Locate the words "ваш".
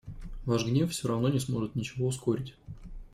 0.47-0.63